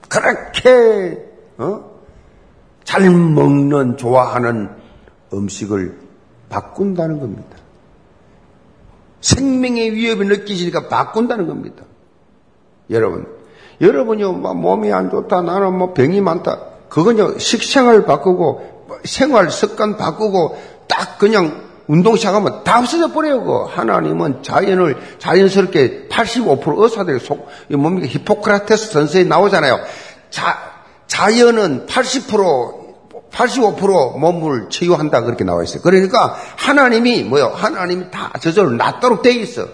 [0.08, 1.24] 그렇게
[1.58, 1.92] 어?
[2.84, 4.70] 잘 먹는 좋아하는
[5.32, 5.98] 음식을
[6.48, 7.56] 바꾼다는 겁니다.
[9.20, 11.84] 생명의 위협을 느끼시니까 바꾼다는 겁니다.
[12.90, 13.26] 여러분,
[13.80, 16.60] 여러분이 뭐 몸이 안 좋다, 나는 뭐 병이 많다.
[16.88, 23.42] 그건요, 식생활 바꾸고, 생활 습관 바꾸고, 딱 그냥 운동 시작하면 다 없어져 버려요.
[23.44, 28.06] 그 하나님은 자연을 자연스럽게 85% 의사들이 속, 뭡니까?
[28.08, 29.80] 히포크라테스 선서에 나오잖아요.
[30.30, 30.58] 자,
[31.06, 32.82] 자연은 80%
[33.32, 35.82] 85% 몸을 치유한다 그렇게 나와 있어요.
[35.82, 37.46] 그러니까 하나님이 뭐요?
[37.54, 39.66] 하나님이 다 저절로 낫도록 돼 있어.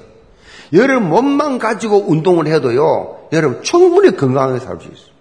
[0.73, 3.19] 여러분 몸만 가지고 운동을 해도요.
[3.33, 5.13] 여러분 충분히 건강하게 살 수 있어요.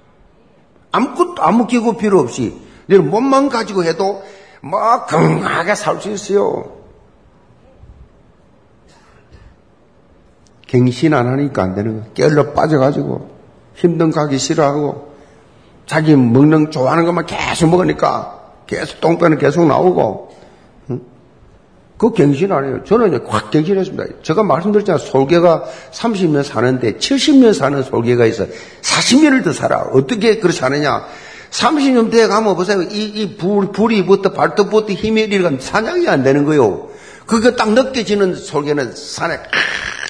[0.91, 2.55] 아무것도 아무 기구 필요 없이
[2.89, 4.23] 여러분 몸만 가지고 해도
[4.61, 6.76] 뭐 건강하게 살 수 있어요.
[10.67, 12.11] 갱신 안 하니까 안 되는 거예요.
[12.13, 13.29] 깨얼러 빠져가지고
[13.75, 15.15] 힘든 가기 싫어하고
[15.85, 18.37] 자기 먹는 좋아하는 것만 계속 먹으니까
[18.67, 20.35] 계속 똥배는 계속 나오고
[20.89, 21.01] 응?
[21.97, 22.83] 그 갱신 아니에요.
[22.83, 24.21] 저는 확 갱신했습니다.
[24.21, 25.03] 제가 말씀드렸잖아요.
[25.03, 25.63] 솔개가
[25.93, 28.45] 30년 사는데 70년 사는 솔개가 있어
[28.81, 29.87] 40년을 더 살아.
[29.93, 31.05] 어떻게 그렇지 않느냐?
[31.51, 32.81] 30년 돼 가면 보세요.
[32.81, 36.89] 이, 이 불, 불이부터 발톱부터 힘이 이리가 사냥이 안 되는 거요.
[37.25, 39.39] 그거 딱 느껴지는 솔개는 산에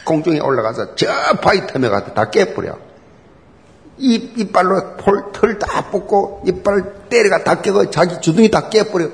[0.08, 1.08] 공중에 올라가서 저
[1.42, 2.78] 바위 틈에 가서 다 깨버려.
[4.00, 9.10] 입, 이빨로 폴, 털 다 뽑고, 이빨 때려가 다 깨고, 자기 주둥이 다 깨버려.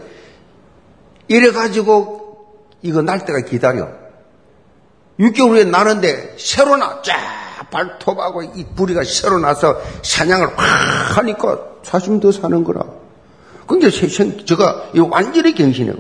[1.28, 2.38] 이래가지고,
[2.82, 3.88] 이거 날 때가 기다려.
[5.20, 7.16] 6개월 후에 나는데, 새로 나, 쫙,
[7.72, 12.84] 발톱하고 이 부리가 새로 나서 사냥을 확 하니까 사심 더 사는 거라.
[13.66, 15.96] 근데 제가 완전히 갱신해요.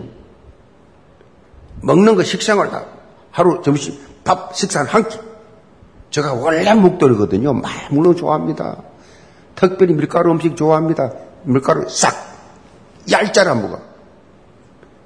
[1.81, 2.85] 먹는 거 식생활 다.
[3.33, 5.17] 하루 점심, 밥, 식사는 한 끼.
[6.11, 7.61] 제가 원래 목돌이거든요.
[7.89, 8.77] 물론 좋아합니다.
[9.55, 11.11] 특별히 밀가루 음식 좋아합니다.
[11.43, 12.13] 밀가루 싹
[13.11, 13.79] 얄짤 안 먹어.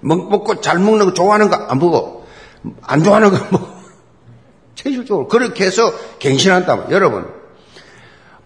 [0.01, 2.25] 먹고 잘 먹는 거 좋아하는 거 안 먹어.
[2.81, 3.67] 안 좋아하는 거 먹어.
[4.75, 6.87] 체질적으로 그렇게 해서 갱신한다.
[6.91, 7.25] 여러분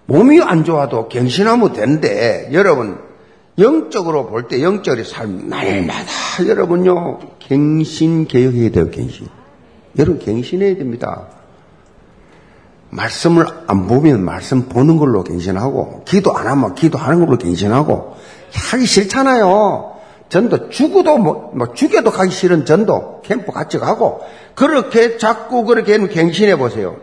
[0.06, 3.00] 몸이 안 좋아도 갱신하면 되는데 여러분
[3.58, 6.06] 영적으로 볼 때 영적인 삶 날마다
[6.48, 8.90] 여러분요 갱신 개혁해야 돼요.
[8.92, 9.41] 갱신.
[9.98, 11.28] 여러분 갱신해야 됩니다.
[12.90, 18.16] 말씀을 안 보면 말씀 보는 걸로 갱신하고, 기도 안 하면 기도하는 걸로 갱신하고,
[18.72, 19.92] 하기 싫잖아요.
[20.32, 24.22] 전도 죽어도 뭐, 뭐 죽여도 가기 싫은 전도 캠프 같이 가고
[24.56, 26.98] 그렇게 자꾸 그렇게 갱신해 보세요.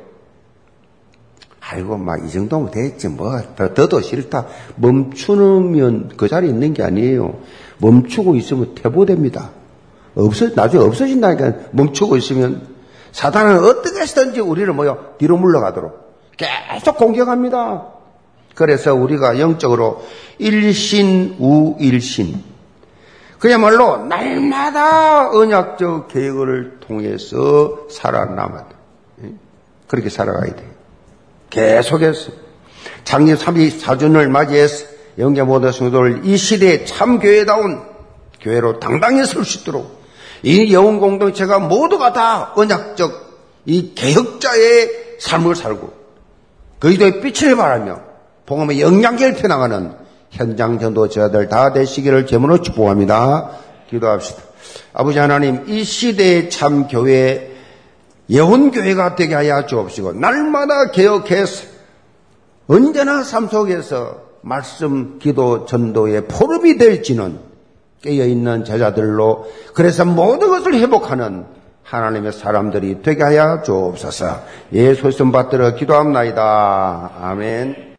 [1.61, 4.47] 아이고 막 이 정도면 됐지 뭐더 더도 싫다.
[4.76, 7.41] 멈추면 그 자리에 있는 게 아니에요.
[7.76, 9.51] 멈추고 있으면 퇴보됩니다.
[10.14, 12.78] 없어 나중에 없어진다니까 멈추고 있으면
[13.13, 15.15] 사단은 어떻게 해서든지 우리를 뭐요?
[15.19, 17.87] 뒤로 물러가도록 계속 공격합니다.
[18.55, 20.05] 그래서 우리가 영적으로
[20.39, 22.43] 일신 우일신
[23.39, 29.33] 그야말로 날마다 언약적 계획을 통해서 살아남아야 돼.
[29.87, 30.67] 그렇게 살아가야 돼.
[31.51, 32.33] 계속해서
[33.05, 34.87] 작년 34주년을 맞이해서
[35.19, 37.83] 영계 모든 성도를 이 시대에 참 교회다운
[38.41, 39.98] 교회로 당당히 설 수 있도록
[40.43, 43.28] 이 영혼 공동체가 모두가 다 언약적
[43.66, 45.93] 이 개혁자의 삶을 살고
[46.78, 48.01] 그리도의 빛을 바라며
[48.47, 49.93] 복음의 영양계를 펴나가는
[50.30, 53.51] 현장 전도자들 다 되시기를 제문으로 축복합니다.
[53.91, 54.43] 기도합시다.
[54.93, 57.57] 아버지 하나님 이 시대의 참 교회
[58.30, 61.66] 예언교회가 되게 하여 주옵시고 날마다 개혁해서
[62.66, 67.41] 언제나 삶 속에서 말씀 기도 전도의 포럼이 될지는
[68.03, 71.45] 깨어있는 제자들로 그래서 모든 것을 회복하는
[71.83, 74.43] 하나님의 사람들이 되게 하여 주옵소서
[74.73, 77.13] 예수 씀 받들어 기도합나이다.
[77.21, 77.89] 아멘.